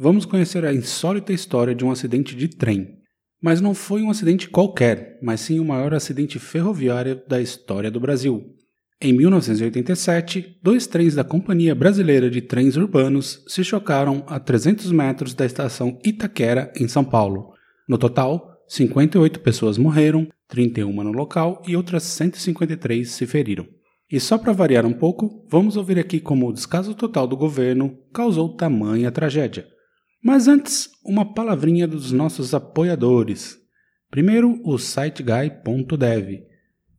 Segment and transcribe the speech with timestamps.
[0.00, 2.98] vamos conhecer a insólita história de um acidente de trem.
[3.42, 7.98] Mas não foi um acidente qualquer, mas sim o maior acidente ferroviário da história do
[7.98, 8.54] Brasil.
[9.00, 15.34] Em 1987, dois trens da Companhia Brasileira de Trens Urbanos se chocaram a 300 metros
[15.34, 17.52] da estação Itaquera, em São Paulo.
[17.88, 23.66] No total, 58 pessoas morreram, 31 no local e outras 153 se feriram.
[24.10, 27.98] E só para variar um pouco, vamos ouvir aqui como o descaso total do governo
[28.12, 29.66] causou tamanha tragédia.
[30.22, 33.58] Mas antes, uma palavrinha dos nossos apoiadores.
[34.10, 36.48] Primeiro, o siteguy.dev.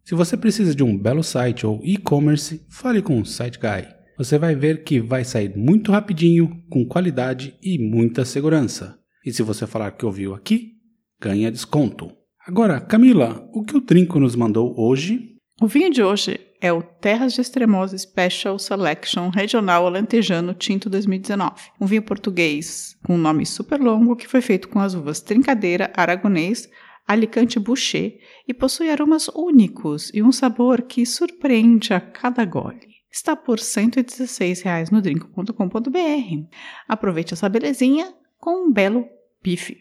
[0.04, 3.88] Se você precisa de um belo site ou e-commerce, fale com o SiteGuy.
[4.18, 9.00] Você vai ver que vai sair muito rapidinho, com qualidade e muita segurança.
[9.26, 10.74] E se você falar que ouviu aqui,
[11.22, 12.12] ganha desconto.
[12.46, 15.36] Agora, Camila, o que o Trinco nos mandou hoje?
[15.62, 21.54] O vinho de hoje é o Terras de Extremosa Special Selection Regional Alentejano Tinto 2019.
[21.80, 25.92] Um vinho português com um nome super longo que foi feito com as uvas Trincadeira,
[25.96, 26.70] Aragonês,
[27.08, 32.88] Alicante Boucher e possui aromas únicos e um sabor que surpreende a cada gole.
[33.12, 36.48] Está por R$ 116,00 no drink.com.br.
[36.88, 39.08] Aproveite essa belezinha com um belo
[39.42, 39.78] bife.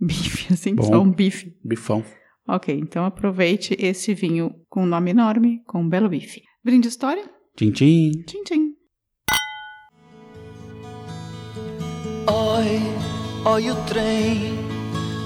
[0.00, 0.84] Bife, assim, Bom.
[0.84, 1.54] só um bife.
[1.62, 2.04] Bifão.
[2.48, 6.42] Ok, então aproveite esse vinho com um nome enorme, com um belo bife.
[6.64, 7.28] Brinde história?
[7.54, 8.10] Tchim, tchim.
[8.26, 8.74] Tchim, tchim.
[12.26, 14.68] Oi, oi o trem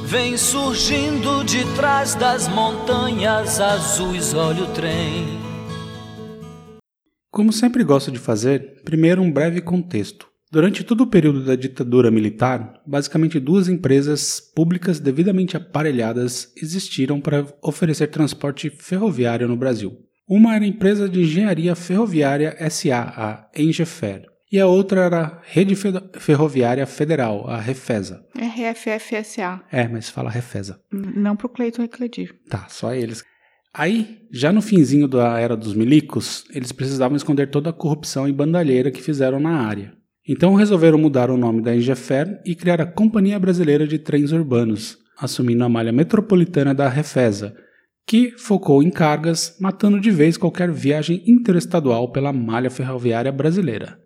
[0.05, 5.25] vem surgindo de trás das montanhas azuis, olha o trem.
[7.31, 10.31] Como sempre gosto de fazer, primeiro um breve contexto.
[10.53, 17.47] Durante todo o período da ditadura militar, basicamente duas empresas públicas devidamente aparelhadas existiram para
[17.63, 19.97] oferecer transporte ferroviário no Brasil.
[20.29, 25.41] Uma era a empresa de engenharia ferroviária SA, a Engefer, e a outra era a
[25.43, 28.23] Rede Fe- Ferroviária Federal, a Refesa.
[28.37, 29.62] RFFSA.
[29.73, 30.79] É, mas fala Refesa.
[30.93, 32.35] Não pro Cleiton Ecledir.
[32.51, 33.25] Tá, só eles.
[33.73, 38.33] Aí, já no finzinho da era dos milicos, eles precisavam esconder toda a corrupção e
[38.33, 39.95] bandalheira que fizeram na área.
[40.28, 44.99] Então resolveram mudar o nome da Engefer e criar a Companhia Brasileira de Trens Urbanos,
[45.19, 47.55] assumindo a malha metropolitana da Refesa,
[48.06, 53.99] que focou em cargas, matando de vez qualquer viagem interestadual pela malha ferroviária brasileira.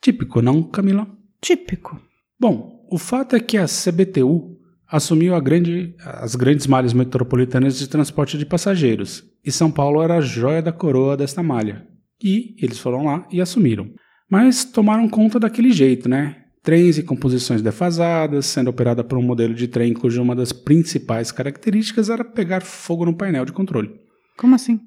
[0.00, 1.06] Típico, não, Camila?
[1.40, 2.00] Típico.
[2.38, 4.56] Bom, o fato é que a CBTU
[4.88, 10.16] assumiu a grande- as grandes malhas metropolitanas de transporte de passageiros, e São Paulo era
[10.16, 11.86] a joia da coroa desta malha.
[12.22, 13.88] E eles foram lá e assumiram.
[14.30, 16.36] Mas tomaram conta daquele jeito, né?
[16.62, 21.32] Trens e composições defasadas, sendo operada por um modelo de trem cuja uma das principais
[21.32, 23.90] características era pegar fogo no painel de controle.
[24.36, 24.80] Como assim?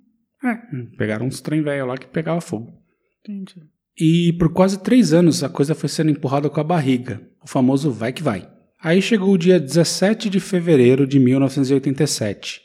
[0.44, 0.56] É,
[0.98, 2.72] pegaram uns trem velho lá que pegava fogo.
[3.20, 3.56] Entendi.
[4.00, 7.92] E por quase três anos a coisa foi sendo empurrada com a barriga, o famoso
[7.92, 8.50] vai que vai.
[8.82, 12.62] Aí chegou o dia 17 de fevereiro de 1987.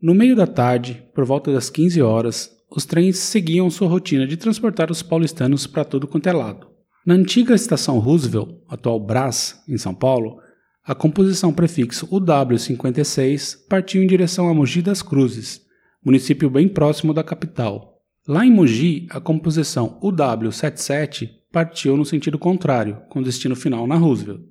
[0.00, 4.36] No meio da tarde, por volta das 15 horas, os trens seguiam sua rotina de
[4.36, 6.66] transportar os paulistanos para tudo quanto é lado.
[7.04, 10.38] Na antiga estação Roosevelt, atual Brás, em São Paulo,
[10.84, 15.62] a composição prefixo UW56 partiu em direção a Mogi das Cruzes,
[16.04, 18.02] município bem próximo da capital.
[18.26, 24.42] Lá em Mogi, a composição UW77 partiu no sentido contrário, com destino final na Roosevelt.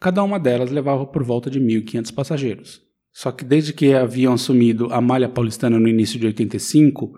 [0.00, 2.82] Cada uma delas levava por volta de 1.500 passageiros.
[3.12, 7.12] Só que desde que haviam assumido a malha paulistana no início de 85,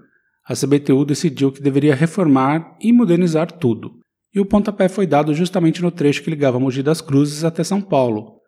[0.46, 3.98] a CBTU decidiu que deveria reformar e modernizar tudo.
[4.34, 7.80] E o pontapé foi dado justamente no trecho que ligava Mogi das Cruzes até São
[7.80, 8.40] Paulo.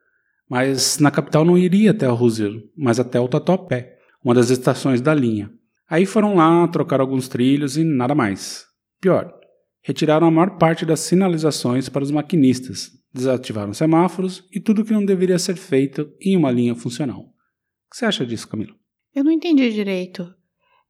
[0.49, 5.15] Mas na capital não iria até Roosevelt, mas até o Tatuapé, uma das estações da
[5.15, 5.51] linha.
[5.89, 8.67] Aí foram lá, trocaram alguns trilhos e nada mais.
[9.01, 9.33] Pior,
[9.83, 15.05] retiraram a maior parte das sinalizações para os maquinistas, desativaram semáforos e tudo que não
[15.05, 17.21] deveria ser feito em uma linha funcional.
[17.21, 18.75] O que você acha disso, Camila?
[19.15, 20.35] Eu não entendi direito.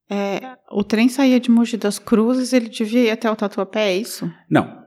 [0.08, 3.96] É, o trem saía de Mogi das Cruzes, ele devia ir até o Tatuapé, é
[3.96, 4.30] isso?
[4.48, 4.84] Não.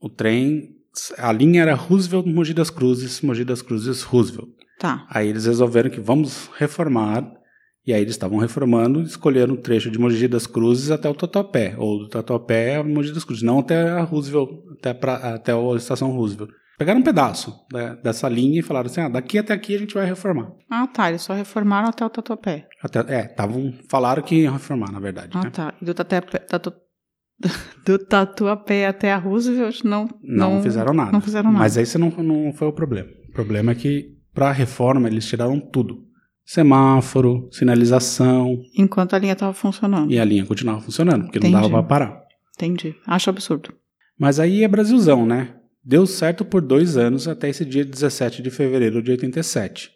[0.00, 0.70] O trem,
[1.18, 4.50] a linha era Roosevelt, Mogi das Cruzes, Mogi das Cruzes, Roosevelt.
[4.78, 5.06] Tá.
[5.10, 7.24] Aí eles resolveram que vamos reformar,
[7.86, 11.74] e aí eles estavam reformando escolheram um trecho de Mogi das Cruzes até o Tatuapé,
[11.76, 15.76] ou do Tatuapé a Mogi das Cruzes, não até a Roosevelt, até, pra, até a
[15.76, 16.50] estação Roosevelt.
[16.78, 19.94] Pegaram um pedaço da- dessa linha e falaram assim: ah, daqui até aqui a gente
[19.94, 20.50] vai reformar.
[20.68, 21.08] Ah, tá.
[21.08, 22.66] Eles só reformaram até o Tatuapé.
[22.82, 25.30] Até, é, tavam, falaram que iam reformar, na verdade.
[25.34, 25.50] Ah, né?
[25.50, 25.74] tá.
[25.80, 26.72] E do, Tatuapé, tatu,
[27.86, 31.12] do Tatuapé até a Roosevelt não, Não, fizeram nada.
[31.12, 31.58] Não fizeram nada.
[31.60, 33.08] Mas esse não, não foi o problema.
[33.28, 36.02] O problema é que, pra reforma, eles tiraram tudo:
[36.44, 40.10] semáforo, sinalização, Enquanto a linha tava funcionando.
[40.12, 41.52] e a linha continuava funcionando, porque Entendi.
[41.54, 42.20] não dava pra parar.
[42.56, 42.94] Entendi.
[43.06, 43.72] Acho absurdo.
[44.18, 45.54] Mas aí é Brasilzão, né?
[45.86, 49.90] Deu certo por dois anos até esse dia 17 de fevereiro de 87.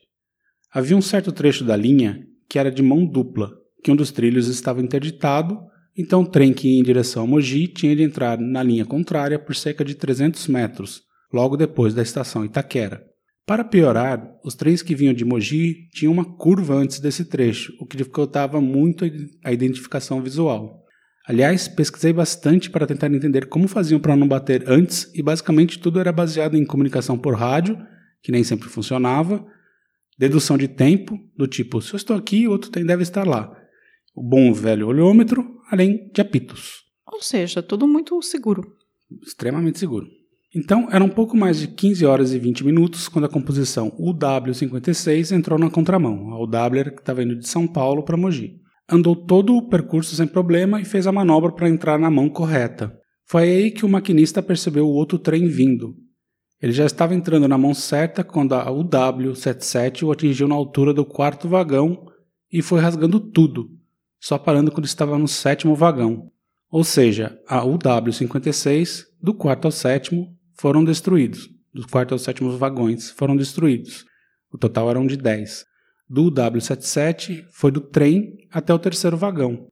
[0.70, 3.50] Havia um certo trecho da linha que era de mão dupla,
[3.82, 5.58] que um dos trilhos estava interditado,
[5.96, 9.38] então o trem que ia em direção a Mogi tinha de entrar na linha contrária
[9.38, 11.02] por cerca de 300 metros,
[11.32, 13.02] logo depois da estação Itaquera.
[13.46, 17.86] Para piorar, os trens que vinham de Mogi tinham uma curva antes desse trecho, o
[17.86, 19.06] que dificultava muito
[19.42, 20.84] a identificação visual.
[21.28, 26.00] Aliás, pesquisei bastante para tentar entender como faziam para não bater antes e basicamente tudo
[26.00, 27.78] era baseado em comunicação por rádio,
[28.22, 29.46] que nem sempre funcionava,
[30.16, 33.54] dedução de tempo, do tipo, se eu estou aqui, o outro trem deve estar lá.
[34.14, 36.84] O bom velho olhômetro, além de apitos.
[37.06, 38.74] Ou seja, tudo muito seguro.
[39.22, 40.06] Extremamente seguro.
[40.56, 45.36] Então, eram um pouco mais de 15 horas e 20 minutos quando a composição UW56
[45.36, 46.32] entrou na contramão.
[46.32, 48.62] A UW era que estava indo de São Paulo para Mogi.
[48.90, 52.98] Andou todo o percurso sem problema e fez a manobra para entrar na mão correta.
[53.26, 55.94] Foi aí que o maquinista percebeu o outro trem vindo.
[56.60, 61.04] Ele já estava entrando na mão certa quando a UW77 o atingiu na altura do
[61.04, 62.06] quarto vagão
[62.50, 63.70] e foi rasgando tudo,
[64.18, 66.32] só parando quando estava no sétimo vagão.
[66.70, 71.48] Ou seja, a UW56, do quarto ao sétimo, foram destruídos.
[71.72, 74.06] Do quarto ao sétimo vagões foram destruídos.
[74.50, 75.67] O total eram de 10.
[76.08, 79.66] Do W77 foi do trem até o terceiro vagão.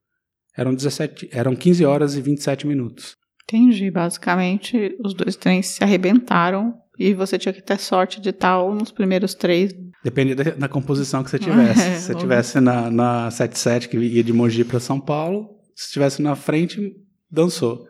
[0.56, 3.17] Eram, 17, eram 15 horas e 27 minutos.
[3.44, 3.91] Entendi.
[3.91, 8.91] Basicamente, os dois trens se arrebentaram e você tinha que ter sorte de ou nos
[8.91, 9.73] primeiros três.
[10.03, 11.81] Depende da, da composição que você tivesse.
[11.81, 15.87] É, se você tivesse na, na 77, que ia de Mogi para São Paulo, se
[15.87, 16.93] estivesse na frente,
[17.31, 17.87] dançou.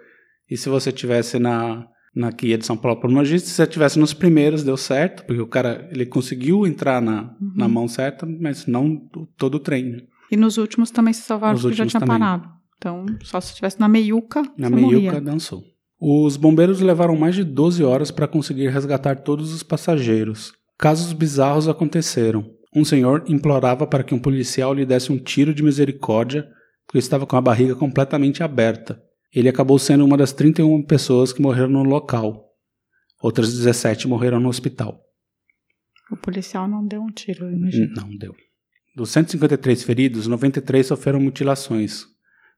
[0.51, 3.63] E se você tivesse na, na que ia de São Paulo para Mogi, se você
[3.65, 7.53] estivesse nos primeiros, deu certo, porque o cara ele conseguiu entrar na, Uhum.
[7.55, 9.85] na mão certa, mas não do- todo o trem.
[9.85, 9.99] né?
[10.33, 12.19] E nos últimos também se salvaram Nos porque já tinha também.
[12.19, 12.49] parado.
[12.79, 15.21] Então, só se estivesse na meiuca, Na meiuca morria.
[15.21, 15.63] dançou.
[16.01, 20.53] Os bombeiros levaram mais de 12 horas para conseguir resgatar todos os passageiros.
[20.79, 22.45] Casos bizarros aconteceram.
[22.75, 26.47] Um senhor implorava para que um policial lhe desse um tiro de misericórdia,
[26.87, 29.01] porque estava com a barriga completamente aberta.
[29.37, 32.55] Ele acabou sendo uma das 31 pessoas que morreram no local.
[33.21, 34.99] Outras 17 morreram no hospital.
[36.11, 37.95] O policial não deu um tiro, eu imagino.
[37.95, 38.35] Não deu.
[38.97, 42.07] Dos 153 feridos, 93 sofreram mutilações,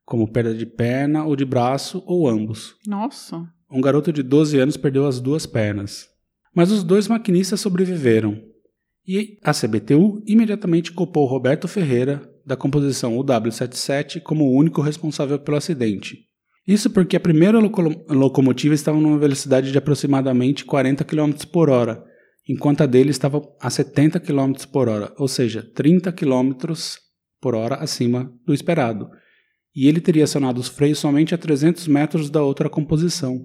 [0.05, 2.77] como perda de perna ou de braço ou ambos.
[2.87, 3.45] Nossa.
[3.69, 6.07] Um garoto de 12 anos perdeu as duas pernas.
[6.55, 8.41] Mas os dois maquinistas sobreviveram.
[9.05, 15.57] E a CBTU imediatamente culpou Roberto Ferreira, da composição UW77, como o único responsável pelo
[15.57, 16.28] acidente.
[16.69, 22.05] Isso porque a primeira loco- locomotiva estava numa velocidade de aproximadamente 40 km por hora,
[22.47, 26.53] enquanto a dele estava a 70 km por hora, ou seja, 30 km
[27.41, 29.09] por hora acima do esperado.
[29.75, 33.43] E ele teria acionado os freios somente a 300 metros da outra composição,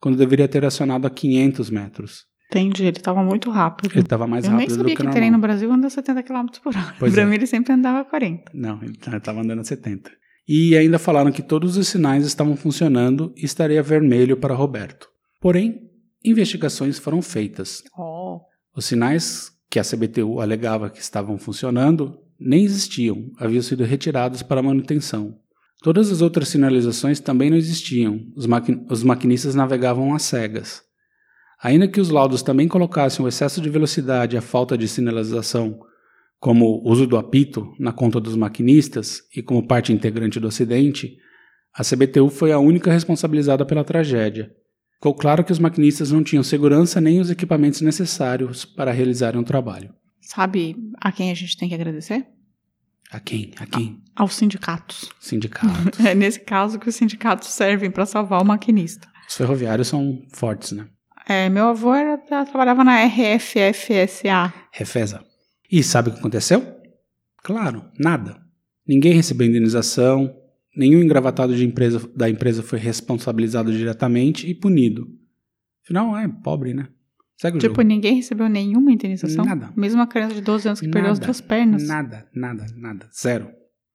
[0.00, 2.24] quando deveria ter acionado a 500 metros.
[2.50, 3.92] Entendi, ele tava muito rápido.
[3.92, 5.90] Ele estava mais eu nem rápido do sabia que, que, o trem no Brasil anda
[5.90, 6.94] 70 km por hora.
[6.98, 7.26] Pois pra é.
[7.26, 8.50] mim ele sempre andava 40.
[8.54, 10.10] Não, ele estava andando a 70.
[10.54, 15.08] E ainda falaram que todos os sinais estavam funcionando e estaria vermelho para Roberto.
[15.40, 15.88] Porém,
[16.22, 17.82] investigações foram feitas.
[17.96, 18.38] Oh.
[18.76, 24.62] Os sinais que a CBTU alegava que estavam funcionando nem existiam, haviam sido retirados para
[24.62, 25.38] manutenção.
[25.82, 30.82] Todas as outras sinalizações também não existiam, os, maqui- os maquinistas navegavam às cegas.
[31.62, 35.80] Ainda que os laudos também colocassem o excesso de velocidade e a falta de sinalização
[36.42, 41.16] como o uso do apito na conta dos maquinistas e como parte integrante do acidente,
[41.72, 44.50] a CBTU foi a única responsabilizada pela tragédia.
[44.94, 49.44] Ficou claro que os maquinistas não tinham segurança nem os equipamentos necessários para realizarem o
[49.44, 49.94] trabalho.
[50.20, 52.26] Sabe a quem a gente tem que agradecer?
[53.12, 53.52] A quem?
[53.60, 54.02] A quem?
[54.16, 55.12] Aos sindicatos.
[55.20, 56.02] Sindicato.
[56.04, 59.06] É nesse caso que os sindicatos servem para salvar o maquinista.
[59.28, 60.88] Os ferroviários são fortes, né?
[61.28, 64.52] É, meu avô era, trabalhava na RFFSA.
[64.72, 65.24] Refeza.
[65.72, 66.62] E sabe o que aconteceu?
[67.42, 68.40] Claro, nada.
[68.86, 70.32] Ninguém recebeu indenização,
[70.76, 75.08] nenhum engravatado empresa, da empresa foi responsabilizado diretamente e punido.
[75.84, 76.88] Afinal, é pobre, né?
[77.36, 77.88] Segue o Tipo, jogo.
[77.88, 79.44] ninguém recebeu nenhuma indenização?
[79.44, 79.72] Nada.
[79.76, 81.88] Mesmo uma criança de 12 anos que perdeu as Nada, duas pernas?
[81.88, 83.08] Nada, nada, nada.
[83.20, 83.50] Zero.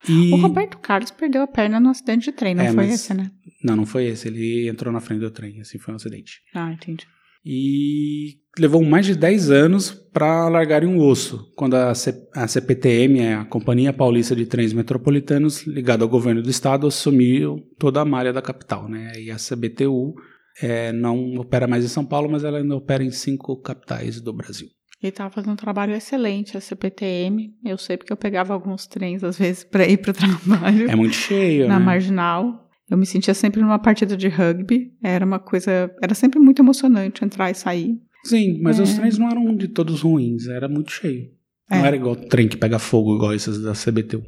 [0.08, 0.34] E...
[0.34, 3.14] O Roberto Carlos perdeu a perna no acidente de trem, não É, foi mas- esse,
[3.14, 3.32] né?
[3.64, 4.28] Não, não foi esse.
[4.28, 5.60] Ele entrou na frente do trem.
[5.62, 6.42] Assim foi um acidente.
[6.54, 7.08] Ah, entendi.
[7.46, 13.34] E levou mais de 10 anos para largarem um osso, quando a, C a CPTM,
[13.34, 18.34] a Companhia Paulista de Trens Metropolitanos, ligada ao governo do estado, assumiu toda a malha
[18.34, 18.90] da capital.
[18.90, 19.12] Né?
[19.20, 20.16] E a CBTU
[20.62, 24.34] é, não opera mais em São Paulo, mas ela ainda opera em cinco capitais do
[24.34, 24.68] Brasil.
[25.02, 27.54] Ele estava fazendo um trabalho excelente, a CPTM.
[27.64, 30.14] Eu sei porque eu pegava alguns trens, às vezes, para ir para o
[30.48, 30.90] trabalho.
[30.90, 31.86] É muito cheio, Na né?
[31.86, 32.67] marginal.
[32.90, 34.94] Eu me sentia sempre numa partida de rugby.
[35.04, 35.92] Era uma coisa.
[36.02, 38.00] Era sempre muito emocionante entrar e sair.
[38.24, 38.84] Sim, mas É.
[38.84, 41.30] os trens não eram de todos ruins, era muito cheio.
[41.70, 41.88] Não É.
[41.88, 44.24] era igual trem que pega fogo, igual esses da CBTU.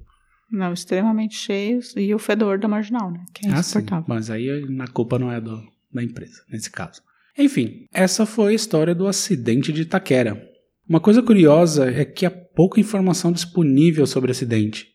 [0.52, 1.94] Não, extremamente cheios.
[1.96, 3.24] E o fedor da marginal, né?
[3.34, 5.62] Que é Ah, sim, mas aí na culpa não é do,
[5.94, 7.02] da empresa, nesse caso.
[7.38, 10.42] Enfim, essa foi a história do acidente de Itaquera.
[10.88, 14.88] Uma coisa curiosa é que há pouca informação disponível sobre o acidente.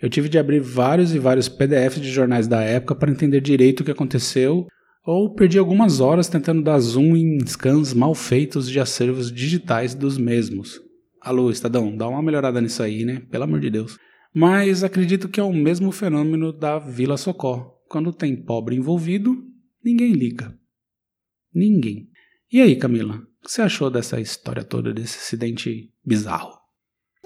[0.00, 3.80] Eu tive de abrir vários e vários PDFs de jornais da época para entender direito
[3.80, 4.66] o que aconteceu,
[5.04, 10.16] ou perdi algumas horas tentando dar zoom em scans mal feitos de acervos digitais dos
[10.16, 10.80] mesmos.
[11.20, 13.20] Alô, Estadão, dá uma melhorada nisso aí, né?
[13.30, 13.98] Pelo amor de Deus.
[14.34, 17.76] Mas acredito que é o mesmo fenômeno da Vila Socó.
[17.88, 19.36] Quando tem pobre envolvido,
[19.84, 20.56] ninguém liga.
[21.52, 22.08] Ninguém.
[22.50, 23.16] E aí, Camila?
[23.16, 26.52] O que você achou dessa história toda, desse acidente bizarro?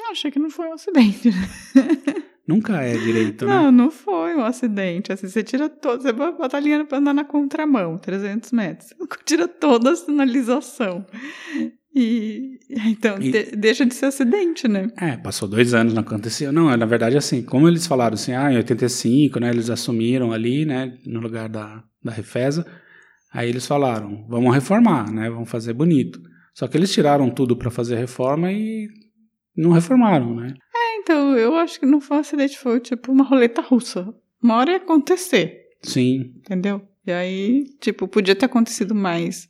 [0.00, 1.30] Eu achei que não foi um acidente.
[2.46, 3.54] Nunca é direito, né?
[3.54, 5.12] Não, não foi um acidente.
[5.12, 6.02] Assim, você tira todo.
[6.02, 8.90] Você bota a linha pra andar na contramão, 300 metros.
[8.90, 11.06] Você tira toda a sinalização.
[11.94, 12.58] E.
[12.86, 14.88] Então, E- de- deixa de ser acidente, né?
[15.00, 16.50] É, passou dois anos, não acontecia.
[16.50, 20.32] Não, é, na verdade, assim, como eles falaram assim, ah, em 85, né, eles assumiram
[20.32, 22.66] ali, né, no lugar da, da Refesa,
[23.32, 26.20] aí eles falaram, vamos reformar, né, vamos fazer bonito.
[26.52, 28.88] Só que eles tiraram tudo para fazer reforma e
[29.56, 30.48] não reformaram, né?
[31.04, 34.12] Então, eu acho que não foi um acidente, foi tipo uma roleta russa.
[34.42, 36.80] Uma hora ia acontecer, Sim, entendeu?
[37.06, 39.46] E aí, tipo, podia ter acontecido mais.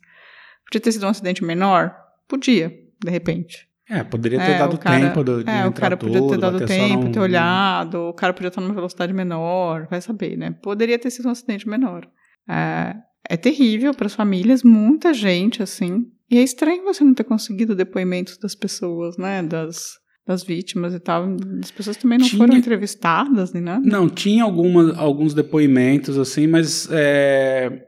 [0.65, 1.95] Podia ter sido um acidente menor?
[2.27, 2.69] Podia,
[3.03, 3.67] de repente.
[3.89, 6.65] é, poderia ter É, dado cara- tempo do, de É, o cara podia ter dado
[6.65, 10.51] tempo, num- ter olhado, o cara podia estar numa velocidade menor, vai saber, né?
[10.61, 12.05] Poderia ter sido um acidente menor.
[12.49, 12.95] É,
[13.29, 16.05] é terrível para as famílias, muita gente, assim.
[16.29, 19.41] E é estranho você não ter conseguido depoimentos das pessoas, né?
[19.43, 21.35] Das, das vítimas e tal.
[21.61, 23.87] As pessoas também não Tinha- foram entrevistadas, nem nada.
[23.87, 27.83] Não, tinha alguma, alguns depoimentos, assim, mas é,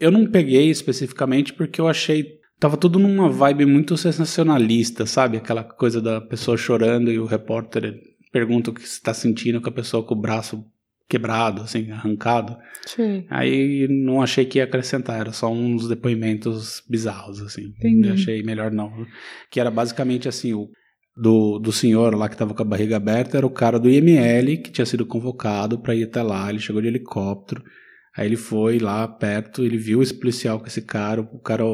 [0.00, 2.40] eu não peguei especificamente porque eu achei.
[2.58, 5.36] Tava tudo numa vibe muito sensacionalista, sabe?
[5.36, 7.94] Aquela coisa da pessoa chorando e o repórter
[8.32, 10.64] pergunta o que você tá sentindo com a pessoa com o braço
[11.08, 12.56] quebrado, assim, arrancado.
[12.86, 13.26] Sim.
[13.28, 17.74] Aí não achei que ia acrescentar, era só uns depoimentos bizarros, assim.
[17.78, 18.08] Entendi.
[18.08, 18.90] Eu achei melhor não.
[19.50, 20.70] Que era basicamente assim, o
[21.16, 24.58] do, do senhor lá que tava com a barriga aberta era o cara do IML
[24.62, 27.62] que tinha sido convocado para ir até lá, ele chegou de helicóptero,
[28.16, 31.64] aí ele foi lá perto, ele viu esse policial com esse cara, o cara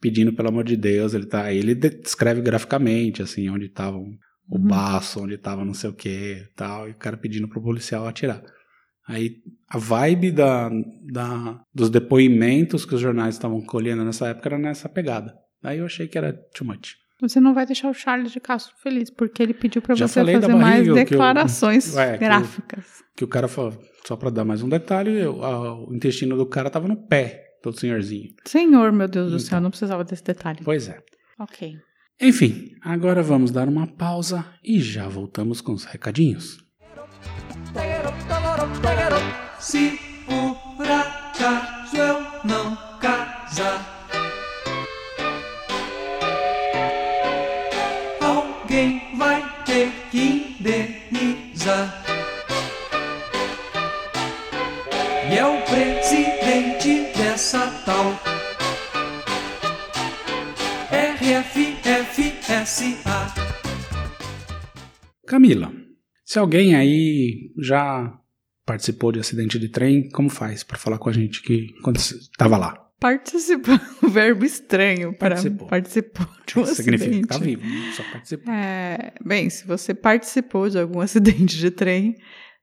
[0.00, 4.58] pedindo pelo amor de Deus, ele tá, aí ele descreve graficamente assim, onde tava o
[4.58, 4.66] Uhum.
[4.66, 8.42] baço, onde tava não sei o que, tal, e o cara pedindo pro policial atirar.
[9.06, 9.36] Aí
[9.68, 10.70] a vibe da,
[11.10, 15.34] da, dos depoimentos que os jornais estavam colhendo nessa época era nessa pegada.
[15.62, 16.96] Aí eu achei que era too much.
[17.22, 20.48] Você não vai deixar o Charles de Castro feliz, porque ele pediu para você fazer
[20.48, 22.84] mais barriga, que eu- declarações Ué, que eu- gráficas.
[23.16, 23.72] Que o cara falou,
[24.04, 27.44] só pra dar mais um detalhe, eu- a- o intestino do cara tava no pé
[27.62, 28.30] do senhorzinho.
[28.44, 29.46] Senhor, meu Deus do Então.
[29.46, 30.58] céu, não precisava desse detalhe.
[30.64, 30.98] Pois é.
[31.38, 31.76] Ok.
[32.20, 36.58] Enfim, agora vamos dar uma pausa e já voltamos com os recadinhos.
[39.60, 39.98] Se
[65.42, 65.72] Camila,
[66.24, 68.16] se alguém aí já
[68.64, 72.14] participou de acidente de trem, como faz pra falar com a gente que quando você
[72.38, 72.78] tava lá?
[73.00, 75.66] Participar, um verbo estranho para Participou.
[75.66, 77.22] participar de um Significa acidente.
[77.22, 77.92] que tá vivo, né?
[77.96, 78.54] só participou.
[78.54, 82.14] É, bem, se você participou de algum acidente de trem,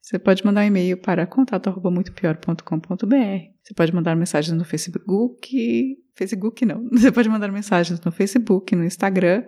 [0.01, 3.15] você pode mandar um e-mail para contato@muitopior.com.br.
[3.61, 6.87] Você pode mandar mensagens no Facebook, Facebook não.
[6.95, 9.43] Você pode mandar mensagens no Facebook, no Instagram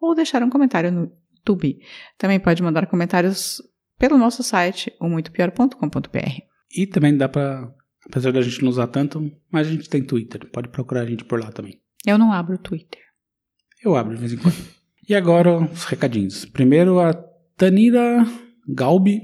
[0.00, 1.12] ou deixar um comentário no
[1.42, 1.78] YouTube.
[2.16, 3.60] Também pode mandar comentários
[3.98, 6.40] pelo nosso site, o muitopior.com.br.
[6.74, 7.70] E também dá pra,
[8.08, 11.24] apesar da gente não usar tanto, mas a gente tem Twitter, pode procurar a gente
[11.24, 11.80] por lá também.
[12.06, 13.00] Eu não abro o Twitter.
[13.84, 14.56] Eu abro de vez em quando.
[15.08, 16.44] e agora os recadinhos.
[16.44, 17.12] Primeiro a
[17.56, 18.24] Tanira
[18.68, 19.20] Galbi,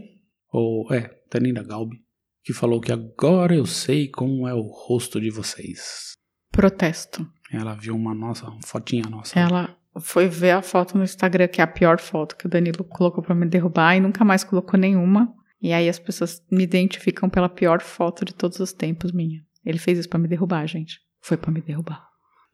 [0.52, 1.96] ou é, Tanira Galbi,
[2.44, 6.12] que falou que agora eu sei como é o rosto de vocês.
[6.52, 7.26] Protesto.
[7.52, 9.38] Ela viu uma nossa uma fotinha nossa.
[9.38, 12.84] Ela foi ver a foto no Instagram, que é a pior foto que o Danilo
[12.84, 15.32] colocou pra me derrubar e nunca mais colocou nenhuma.
[15.60, 19.40] E aí as pessoas me identificam pela pior foto de todos os tempos minha.
[19.64, 20.98] Ele fez isso pra me derrubar, gente.
[21.20, 22.06] Foi pra me derrubar.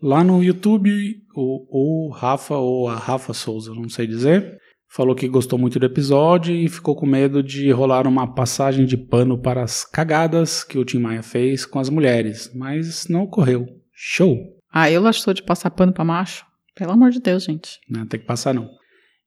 [0.03, 0.91] Lá no YouTube,
[1.35, 4.59] o, o Rafa ou a Rafa Souza, não sei dizer,
[4.89, 8.97] falou que gostou muito do episódio e ficou com medo de rolar uma passagem de
[8.97, 13.67] pano para as cagadas que o Tim Maia fez com as mulheres, mas não ocorreu.
[13.93, 14.39] Show!
[14.73, 16.45] Ah, eu lastou de passar pano pra macho?
[16.75, 17.79] Pelo amor de Deus, gente.
[17.89, 18.69] Não tem que passar não.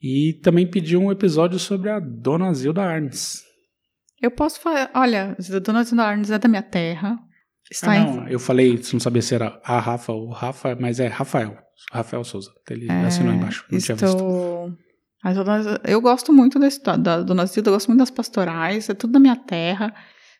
[0.01, 3.43] E também pediu um episódio sobre a Dona Zilda Arnes.
[4.21, 4.89] Eu posso falar.
[4.93, 7.17] Olha, a Dona Zilda Arnes é da minha terra.
[7.69, 10.31] Está Ah, em- não, eu falei, você não sabia se era a Rafa ou o
[10.31, 11.57] Rafa, mas é Rafael.
[11.91, 12.49] Rafael Souza.
[12.69, 13.65] Ele É, assinou embaixo.
[13.71, 14.05] Não tinha visto.
[14.15, 14.73] Estou.
[15.23, 18.89] As donas- Eu gosto muito da, histó- da Dona Zilda, eu gosto muito das pastorais,
[18.89, 19.93] é tudo da minha terra.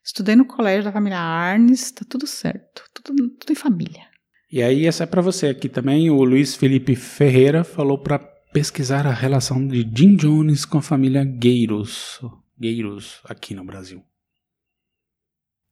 [0.03, 2.83] Estudei no colégio da família Arnes, tá tudo certo.
[2.93, 4.03] Tudo, tudo em família.
[4.51, 6.09] E aí, essa é pra você aqui também.
[6.09, 8.17] O Luiz Felipe Ferreira falou pra
[8.53, 12.19] pesquisar a relação de Jim Jones com a família Gueiros.
[12.59, 14.01] Gueiros aqui no Brasil.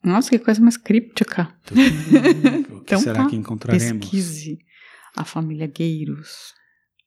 [0.03, 1.55] Nossa, que coisa mais críptica.
[2.69, 3.29] o que Então será tá.
[3.29, 4.07] que encontraremos?
[4.09, 4.59] Pesquise
[5.15, 6.53] a família Gueiros.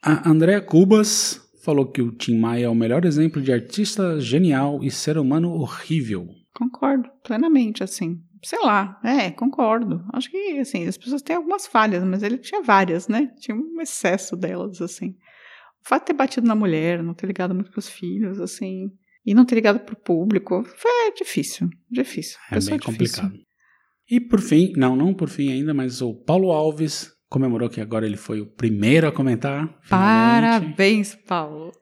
[0.02, 4.82] A Andrea Cubas falou que o Tim Maia é o melhor exemplo de artista genial
[4.82, 6.26] e ser humano horrível.
[6.54, 8.20] Concordo, plenamente, assim.
[8.42, 10.04] Sei lá, é, concordo.
[10.12, 13.30] Acho que, assim, as pessoas têm algumas falhas, mas ele tinha várias, né?
[13.38, 15.10] Tinha um excesso delas, assim.
[15.84, 18.90] O fato de ter batido na mulher, não ter ligado muito pros filhos, assim,
[19.24, 22.38] e não ter ligado pro público, foi difícil, difícil.
[22.50, 22.80] É bem difícil.
[22.80, 23.34] complicado.
[24.10, 28.06] E por fim, não, não por fim ainda, mas o Paulo Alves comemorou que agora
[28.06, 29.68] ele foi o primeiro a comentar.
[29.82, 29.90] finalmente.
[29.90, 31.72] Parabéns, Paulo.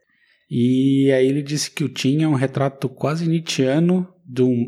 [0.50, 4.66] E aí ele disse que o Tim é um retrato quase nietzschiano de um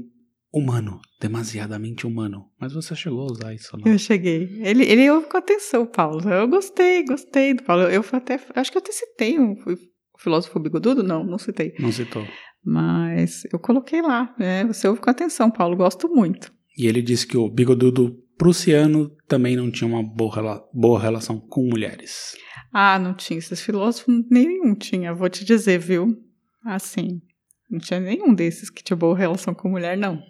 [0.52, 2.47] humano, demasiadamente humano.
[2.61, 3.90] Mas você chegou a usar isso, não?
[3.90, 4.49] Eu cheguei.
[4.62, 6.28] Ele, ele ouve com atenção, Paulo.
[6.28, 7.82] Eu gostei, gostei do Paulo.
[7.84, 8.41] Eu até.
[8.54, 11.02] Acho que eu até citei um, o filósofo bigodudo?
[11.02, 11.75] Não, não citei.
[11.78, 12.26] Não citou.
[12.65, 14.34] Mas eu coloquei lá.
[14.39, 14.65] né?
[14.65, 15.76] você ouve com atenção, Paulo.
[15.76, 16.52] Gosto muito.
[16.76, 21.69] E ele disse que o bigodudo prussiano também não tinha uma boa, boa relação com
[21.69, 22.37] mulheres.
[22.73, 23.39] Ah, não tinha.
[23.39, 26.17] Esses filósofos nenhum tinha, vou te dizer, viu?
[26.65, 27.21] Assim.
[27.71, 30.23] Não tinha nenhum desses que tinha boa relação com mulher, não.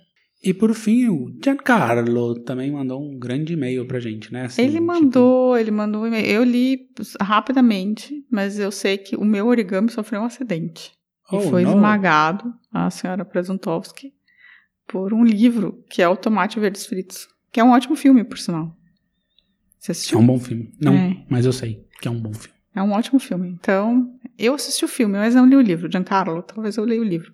[0.43, 4.45] E por fim, o Giancarlo também mandou um grande e-mail pra gente, né?
[4.45, 6.27] Assim, ele tipo, mandou, ele mandou um e-mail.
[6.27, 6.89] Eu li
[7.21, 10.93] rapidamente, mas eu sei que o meu origami sofreu um acidente.
[11.31, 11.73] Oh, e foi não.
[11.75, 14.13] esmagado, a senhora Presuntovski,
[14.87, 17.27] por um livro que é O Tomate Verdes Fritos.
[17.51, 18.75] Que é um ótimo filme, por sinal.
[19.79, 20.19] Você É assistiu?
[20.19, 20.73] um bom filme.
[20.81, 21.17] Não, É.
[21.29, 22.57] mas eu sei que é um bom filme.
[22.75, 23.49] É um ótimo filme.
[23.49, 25.91] Então, eu assisti o filme, mas não li o livro.
[25.91, 27.33] Giancarlo, talvez eu leia o livro.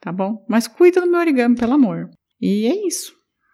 [0.00, 0.44] Tá bom?
[0.48, 2.10] Mas cuida do meu origami, pelo amor.
[2.42, 3.12] E é isso.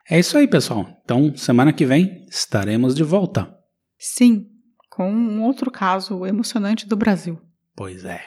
[0.09, 0.89] É isso aí, pessoal.
[1.05, 3.55] Então, semana que vem estaremos de volta.
[3.99, 4.47] Sim,
[4.89, 7.39] com um outro caso emocionante do Brasil.
[7.77, 8.23] Pois é.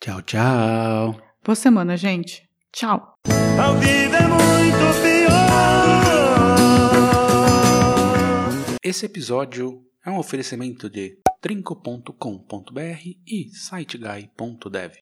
[0.00, 1.20] Tchau, tchau.
[1.44, 2.48] Boa semana, gente.
[2.72, 3.12] Tchau.
[3.26, 5.26] A vida é muito pior.
[8.82, 14.94] Esse episódio é um oferecimento de trinco.com.br e siteguy.dev.